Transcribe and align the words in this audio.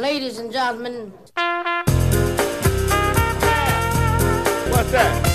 Ladies 0.00 0.38
and 0.38 0.52
gentlemen. 0.52 1.14
What's 4.70 4.90
that? 4.90 5.28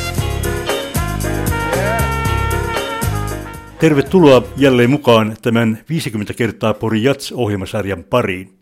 Tervetuloa 3.80 4.44
jälleen 4.58 4.90
mukaan 4.90 5.36
tämän 5.42 5.80
50 5.90 6.34
kertaa 6.34 6.74
Pori 6.74 7.04
Jats-ohjelmasarjan 7.04 8.04
pariin. 8.04 8.54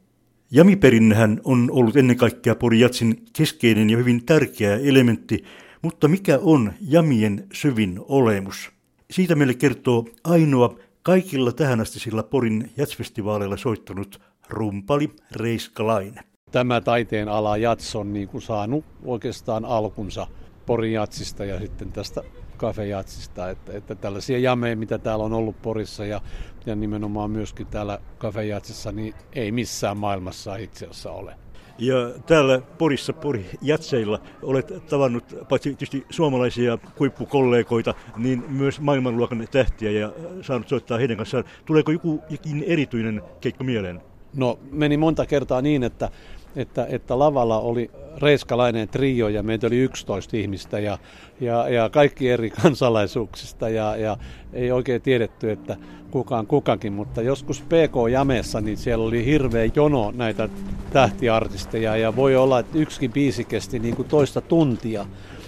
Jamiperinnehän 0.51 1.41
on 1.43 1.69
ollut 1.71 1.95
ennen 1.95 2.17
kaikkea 2.17 2.55
Pori 2.55 2.79
Jatsin 2.79 3.25
keskeinen 3.33 3.89
ja 3.89 3.97
hyvin 3.97 4.25
tärkeä 4.25 4.77
elementti, 4.77 5.43
mutta 5.81 6.07
mikä 6.07 6.39
on 6.41 6.73
jamien 6.81 7.47
syvin 7.53 7.99
olemus? 8.07 8.71
Siitä 9.11 9.35
meille 9.35 9.53
kertoo 9.53 10.05
ainoa 10.23 10.75
kaikilla 11.03 11.51
tähänastisilla 11.51 12.23
Porin 12.23 12.71
jatsfestivaaleilla 12.77 13.57
soittanut 13.57 14.28
rumpali 14.49 15.09
Reiskalainen. 15.35 16.23
Tämä 16.51 16.81
taiteen 16.81 17.29
ala 17.29 17.57
jats 17.57 17.95
on 17.95 18.13
niin 18.13 18.27
kuin 18.27 18.41
saanut 18.41 18.85
oikeastaan 19.05 19.65
alkunsa 19.65 20.27
Porin 20.65 20.93
jatsista 20.93 21.45
ja 21.45 21.59
sitten 21.59 21.91
tästä 21.91 22.21
kafejatsista, 22.57 23.49
että, 23.49 23.73
että 23.73 23.95
tällaisia 23.95 24.39
jameja, 24.39 24.75
mitä 24.75 24.97
täällä 24.97 25.25
on 25.25 25.33
ollut 25.33 25.61
Porissa 25.61 26.05
ja, 26.05 26.21
ja 26.65 26.75
nimenomaan 26.75 27.31
myöskin 27.31 27.67
täällä 27.67 27.99
kafejatsissa, 28.17 28.91
niin 28.91 29.13
ei 29.33 29.51
missään 29.51 29.97
maailmassa 29.97 30.55
itse 30.55 30.85
asiassa 30.85 31.11
ole. 31.11 31.35
Ja 31.77 31.95
täällä 32.25 32.61
Porissa, 32.77 33.13
Pori 33.13 33.49
Jatseilla, 33.61 34.21
olet 34.41 34.73
tavannut 34.89 35.35
paitsi 35.49 35.69
tietysti 35.69 36.05
suomalaisia 36.09 36.77
kuippukollegoita, 36.77 37.93
niin 38.17 38.43
myös 38.47 38.79
maailmanluokan 38.79 39.47
tähtiä 39.51 39.91
ja 39.91 40.13
saanut 40.41 40.67
soittaa 40.67 40.97
heidän 40.97 41.17
kanssaan. 41.17 41.43
Tuleeko 41.65 41.91
joku 41.91 42.23
jokin 42.29 42.63
erityinen 42.67 43.21
keikka 43.41 43.63
mieleen? 43.63 44.01
No 44.35 44.59
meni 44.71 44.97
monta 44.97 45.25
kertaa 45.25 45.61
niin, 45.61 45.83
että, 45.83 46.09
että, 46.55 46.87
että 46.89 47.19
lavalla 47.19 47.59
oli 47.59 47.91
reiskalainen 48.21 48.87
trio 48.87 49.27
ja 49.27 49.43
meitä 49.43 49.67
oli 49.67 49.77
11 49.77 50.37
ihmistä 50.37 50.79
ja, 50.79 50.97
ja, 51.39 51.69
ja 51.69 51.89
kaikki 51.89 52.29
eri 52.29 52.49
kansalaisuuksista 52.61 53.69
ja, 53.69 53.95
ja 53.95 54.17
ei 54.53 54.71
oikein 54.71 55.01
tiedetty, 55.01 55.51
että 55.51 55.77
kukaan 56.11 56.47
kukakin, 56.47 56.93
mutta 56.93 57.21
joskus 57.21 57.61
PK-jameessa 57.61 58.61
niin 58.61 58.77
siellä 58.77 59.05
oli 59.05 59.25
hirveä 59.25 59.69
jono 59.75 60.11
näitä 60.11 60.49
tähtiartisteja 60.93 61.97
ja 61.97 62.15
voi 62.15 62.35
olla, 62.35 62.59
että 62.59 62.77
yksikin 62.77 63.11
biisi 63.11 63.43
kesti 63.43 63.79
niin 63.79 63.95
kuin 63.95 64.07
toista 64.07 64.41
tuntia 64.41 65.05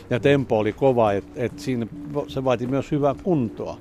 ja 0.10 0.20
tempo 0.20 0.60
oli 0.60 0.74
kova, 0.74 1.12
että, 1.12 1.32
että 1.36 1.62
siinä 1.62 1.88
se 2.28 2.44
vaati 2.44 2.68
myös 2.68 2.92
hyvää 2.92 3.16
kuntoa. 3.24 3.78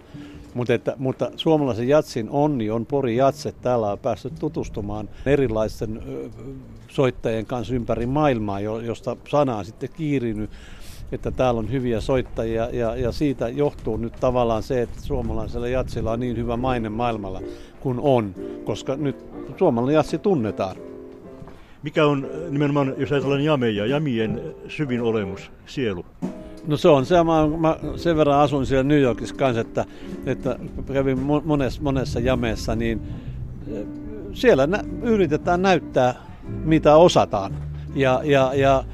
Mutta, 0.55 0.75
että, 0.75 0.95
mutta 0.98 1.31
suomalaisen 1.37 1.89
jatsin 1.89 2.31
onni 2.31 2.70
on 2.70 2.87
Pori 2.87 3.17
Jatse. 3.17 3.53
Täällä 3.53 3.93
on 3.93 3.98
päässyt 3.98 4.33
tutustumaan 4.39 5.09
erilaisten 5.27 6.03
soittajien 6.89 7.47
kanssa 7.47 7.75
ympäri 7.75 8.06
maailmaa, 8.06 8.61
josta 8.61 9.17
sana 9.28 9.56
on 9.56 9.65
sitten 9.65 9.89
kiirinyt, 9.97 10.51
että 11.12 11.31
täällä 11.31 11.59
on 11.59 11.73
hyviä 11.73 12.01
soittajia 12.01 12.69
ja, 12.73 12.97
ja 12.97 13.12
siitä 13.12 13.48
johtuu 13.48 13.97
nyt 13.97 14.12
tavallaan 14.21 14.62
se, 14.62 14.83
että 14.83 15.01
suomalaisella 15.01 15.69
jatsilla 15.69 16.12
on 16.12 16.21
niin 16.21 16.37
hyvä 16.37 16.56
maine 16.56 16.89
maailmalla 16.89 17.43
kuin 17.81 18.01
on, 18.01 18.34
koska 18.65 18.97
nyt 18.97 19.17
suomalainen 19.59 19.95
jatsi 19.95 20.19
tunnetaan. 20.19 20.77
Mikä 21.83 22.06
on 22.06 22.31
nimenomaan, 22.51 22.95
jos 22.98 23.12
ajatellaan 23.12 23.45
jameja, 23.45 23.87
jamien 23.87 24.55
syvin 24.69 25.03
olemus, 25.03 25.51
sielu? 25.67 26.05
No 26.66 26.77
se 26.77 26.89
on 26.89 27.06
se, 27.06 27.14
mä, 27.14 27.48
mä 27.58 27.77
sen 27.97 28.16
verran 28.16 28.41
asun 28.41 28.66
siellä 28.66 28.84
New 28.84 29.00
Yorkissa 29.00 29.34
kanssa, 29.34 29.61
että, 29.61 29.84
että 30.27 30.58
kävin 30.92 31.19
monessa, 31.44 31.83
monessa 31.83 32.20
jameessa, 32.20 32.77
niin 32.77 33.03
eh, 33.72 33.86
siellä 34.33 34.66
nä, 34.66 34.84
yritetään 35.03 35.62
näyttää, 35.62 36.14
mitä 36.64 36.97
osataan. 36.97 37.55
Ja, 37.94 38.20
ja, 38.25 38.55
ja 38.55 38.84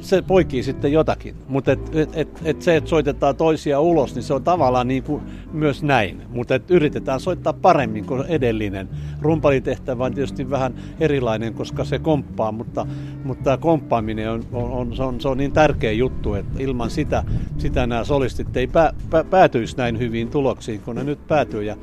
se 0.00 0.22
poikii 0.22 0.62
sitten 0.62 0.92
jotakin. 0.92 1.34
Mutta 1.48 1.72
et, 1.72 1.96
et, 1.96 2.10
et, 2.12 2.28
et 2.44 2.62
se, 2.62 2.76
että 2.76 2.90
soitetaan 2.90 3.36
toisia 3.36 3.80
ulos, 3.80 4.14
niin 4.14 4.22
se 4.22 4.34
on 4.34 4.44
tavallaan 4.44 4.88
niin 4.88 5.02
kuin 5.02 5.22
myös 5.52 5.82
näin. 5.82 6.22
Mutta 6.28 6.60
yritetään 6.68 7.20
soittaa 7.20 7.52
paremmin 7.52 8.06
kuin 8.06 8.24
edellinen. 8.28 8.88
Rumpalitehtävä 9.20 10.04
on 10.04 10.14
tietysti 10.14 10.50
vähän 10.50 10.74
erilainen, 11.00 11.54
koska 11.54 11.84
se 11.84 11.98
komppaa, 11.98 12.52
mutta, 12.52 12.86
mutta 13.24 13.56
komppaaminen 13.56 14.30
on, 14.30 14.44
on, 14.52 14.70
on, 14.70 14.96
se 14.96 15.02
on, 15.02 15.20
se 15.20 15.28
on 15.28 15.38
niin 15.38 15.52
tärkeä 15.52 15.92
juttu, 15.92 16.34
että 16.34 16.62
ilman 16.62 16.90
sitä, 16.90 17.24
sitä 17.58 17.86
nämä 17.86 18.04
solistit 18.04 18.56
ei 18.56 18.66
pä, 18.66 18.92
pä, 19.10 19.24
päätyisi 19.24 19.76
näin 19.76 19.98
hyviin 19.98 20.30
tuloksiin, 20.30 20.80
kun 20.80 20.96
ne 20.96 21.04
nyt 21.04 21.26
päätyy. 21.28 21.62
Ja, 21.62 21.76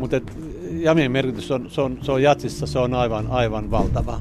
mutta 0.00 0.16
et, 0.16 0.38
jamien 0.70 1.12
merkitys 1.12 1.50
on, 1.50 1.70
se 1.70 1.80
on, 1.80 1.98
se 2.02 2.12
on 2.12 2.22
jatsissa, 2.22 2.66
se 2.66 2.78
on 2.78 2.94
aivan, 2.94 3.26
aivan 3.30 3.70
valtava. 3.70 4.20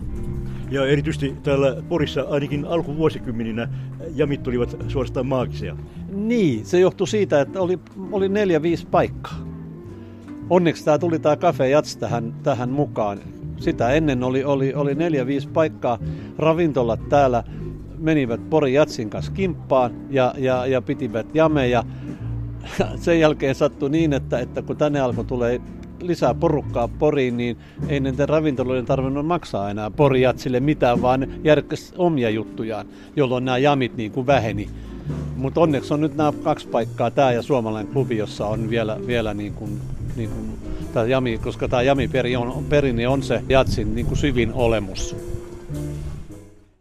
Ja 0.74 0.88
erityisesti 0.88 1.36
täällä 1.44 1.84
Porissa 1.90 2.26
ainakin 2.30 2.66
alkuvuosikymmeninä 2.66 3.70
jamit 4.16 4.48
olivat 4.48 4.78
suorastaan 4.88 5.26
maagisia. 5.26 5.78
Niin, 6.14 6.66
se 6.66 6.80
johtui 6.80 7.08
siitä, 7.08 7.42
että 7.42 7.62
oli, 7.62 7.80
oli 8.12 8.30
neljä, 8.30 8.62
viisi 8.62 8.88
paikkaa. 8.92 9.38
Onneksi 10.50 10.86
tämä 10.86 10.98
tuli 10.98 11.20
tämä 11.20 11.36
Cafe 11.36 11.70
Jats 11.70 11.98
tähän, 11.98 12.34
tähän 12.44 12.70
mukaan. 12.70 13.20
Sitä 13.58 13.90
ennen 13.90 14.24
oli, 14.24 14.44
oli, 14.44 14.74
oli 14.74 14.96
neljä, 14.96 15.28
viisi 15.28 15.48
paikkaa. 15.48 16.00
Ravintolat 16.38 17.10
täällä 17.10 17.44
menivät 17.98 18.50
Pori 18.50 18.74
Jatsin 18.74 19.10
kanssa 19.10 19.32
kimppaan 19.32 19.92
ja, 20.10 20.34
ja, 20.38 20.66
ja 20.66 20.82
pitivät 20.82 21.36
jameja. 21.36 21.84
Sen 22.96 23.20
jälkeen 23.20 23.56
sattui 23.56 23.90
niin, 23.90 24.14
että, 24.14 24.40
että 24.40 24.62
kun 24.62 24.78
tänne 24.78 25.00
alkoi 25.00 25.26
tulee 25.26 25.62
lisää 26.08 26.34
porukkaa 26.34 26.88
Poriin, 26.88 27.38
niin 27.38 27.58
ei 27.88 28.00
näiden 28.00 28.30
ravintoloiden 28.30 28.86
tarvinnut 28.86 29.26
maksaa 29.26 29.70
enää 29.70 29.92
Porijatsille 29.92 30.60
mitään, 30.60 31.02
vaan 31.02 31.28
järkkäs 31.44 31.94
omia 31.98 32.30
juttujaan, 32.30 32.86
jolloin 33.16 33.46
nämä 33.46 33.58
jamit 33.58 33.98
niin 33.98 34.12
kuin 34.12 34.28
väheni. 34.28 34.70
Mutta 35.36 35.62
onneksi 35.62 35.94
on 35.94 36.02
nyt 36.02 36.16
nämä 36.16 36.34
kaksi 36.44 36.68
paikkaa, 36.68 37.12
tämä 37.12 37.32
ja 37.32 37.42
suomalainen 37.42 37.94
klubi, 37.94 38.18
jossa 38.18 38.46
on 38.46 38.70
vielä, 38.70 38.98
vielä 39.08 39.34
niin 39.34 39.54
kuin, 39.54 39.82
niin 40.16 40.30
kuin, 40.30 40.50
tämä 40.94 41.06
jami, 41.06 41.38
koska 41.38 41.68
tämä 41.68 41.82
jami 41.82 42.08
perinne 42.08 42.38
on, 42.38 42.66
perinne 42.70 43.08
on 43.08 43.24
se 43.24 43.44
jatsin 43.50 43.96
niin 43.96 44.06
kuin 44.06 44.18
syvin 44.18 44.54
olemus. 44.54 45.16